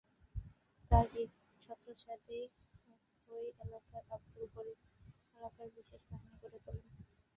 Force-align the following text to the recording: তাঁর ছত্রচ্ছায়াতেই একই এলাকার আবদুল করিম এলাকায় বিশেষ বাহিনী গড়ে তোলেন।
তাঁর 0.91 1.05
ছত্রচ্ছায়াতেই 1.61 2.45
একই 2.95 3.47
এলাকার 3.63 4.03
আবদুল 4.11 4.45
করিম 4.55 4.79
এলাকায় 5.37 5.71
বিশেষ 5.75 6.01
বাহিনী 6.09 6.35
গড়ে 6.41 6.59
তোলেন। 6.65 6.87